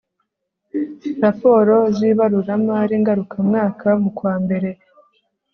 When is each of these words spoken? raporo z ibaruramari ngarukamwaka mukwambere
raporo 1.23 1.75
z 1.95 1.97
ibaruramari 2.09 2.95
ngarukamwaka 3.01 3.87
mukwambere 4.01 4.69